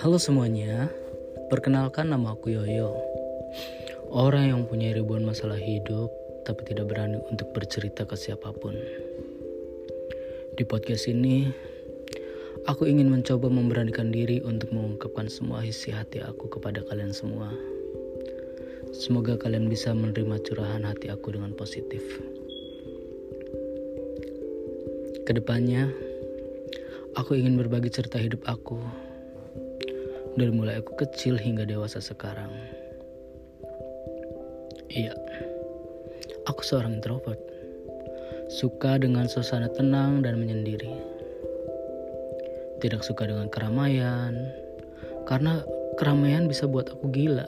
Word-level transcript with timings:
Halo 0.00 0.16
semuanya, 0.16 0.88
perkenalkan 1.52 2.08
nama 2.08 2.32
aku 2.32 2.56
Yoyo. 2.56 2.96
Orang 4.08 4.48
yang 4.48 4.64
punya 4.64 4.96
ribuan 4.96 5.28
masalah 5.28 5.60
hidup, 5.60 6.08
tapi 6.48 6.64
tidak 6.64 6.88
berani 6.88 7.20
untuk 7.28 7.52
bercerita 7.52 8.08
ke 8.08 8.16
siapa 8.16 8.48
pun. 8.56 8.72
Di 10.56 10.64
podcast 10.64 11.04
ini, 11.04 11.52
aku 12.64 12.88
ingin 12.88 13.12
mencoba 13.12 13.52
memberanikan 13.52 14.08
diri 14.08 14.40
untuk 14.40 14.72
mengungkapkan 14.72 15.28
semua 15.28 15.60
isi 15.68 15.92
hati 15.92 16.24
aku 16.24 16.48
kepada 16.48 16.80
kalian 16.88 17.12
semua. 17.12 17.52
Semoga 18.96 19.36
kalian 19.36 19.68
bisa 19.68 19.92
menerima 19.92 20.40
curahan 20.48 20.80
hati 20.80 21.12
aku 21.12 21.36
dengan 21.36 21.52
positif. 21.52 22.00
Ke 25.28 25.36
depannya, 25.36 25.92
aku 27.20 27.36
ingin 27.36 27.60
berbagi 27.60 27.92
cerita 27.92 28.16
hidup 28.16 28.48
aku 28.48 28.80
dari 30.40 30.48
mulai 30.56 30.80
aku 30.80 30.96
kecil 30.96 31.36
hingga 31.36 31.68
dewasa 31.68 32.00
sekarang. 32.00 32.48
Iya, 34.88 35.12
aku 36.48 36.64
seorang 36.64 36.96
introvert. 36.96 37.36
Suka 38.48 38.96
dengan 38.96 39.28
suasana 39.28 39.68
tenang 39.68 40.24
dan 40.24 40.40
menyendiri. 40.40 40.90
Tidak 42.80 43.04
suka 43.04 43.28
dengan 43.28 43.52
keramaian, 43.52 44.32
karena 45.28 45.60
keramaian 46.00 46.48
bisa 46.48 46.64
buat 46.64 46.88
aku 46.88 47.12
gila. 47.12 47.44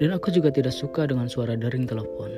Dan 0.00 0.16
aku 0.16 0.32
juga 0.32 0.48
tidak 0.48 0.72
suka 0.72 1.04
dengan 1.04 1.28
suara 1.28 1.52
dering 1.54 1.84
telepon. 1.84 2.32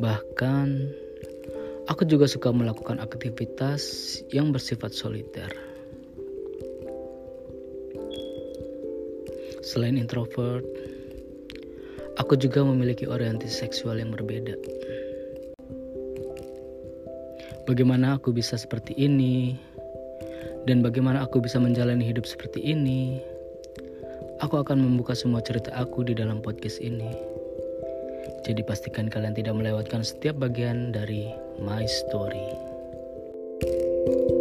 Bahkan, 0.00 0.68
aku 1.92 2.02
juga 2.08 2.24
suka 2.24 2.48
melakukan 2.50 2.96
aktivitas 2.98 3.84
yang 4.32 4.50
bersifat 4.50 4.96
soliter. 4.96 5.67
Selain 9.68 10.00
introvert, 10.00 10.64
aku 12.16 12.40
juga 12.40 12.64
memiliki 12.64 13.04
orientasi 13.04 13.68
seksual 13.68 14.00
yang 14.00 14.16
berbeda. 14.16 14.56
Bagaimana 17.68 18.16
aku 18.16 18.32
bisa 18.32 18.56
seperti 18.56 18.96
ini, 18.96 19.60
dan 20.64 20.80
bagaimana 20.80 21.28
aku 21.28 21.44
bisa 21.44 21.60
menjalani 21.60 22.00
hidup 22.00 22.24
seperti 22.24 22.64
ini, 22.64 23.20
aku 24.40 24.56
akan 24.56 24.80
membuka 24.80 25.12
semua 25.12 25.44
cerita 25.44 25.68
aku 25.76 26.00
di 26.00 26.16
dalam 26.16 26.40
podcast 26.40 26.80
ini. 26.80 27.12
Jadi 28.48 28.64
pastikan 28.64 29.12
kalian 29.12 29.36
tidak 29.36 29.52
melewatkan 29.52 30.00
setiap 30.00 30.40
bagian 30.40 30.96
dari 30.96 31.28
my 31.60 31.84
story. 31.84 32.48
thank 34.08 34.30
you 34.30 34.37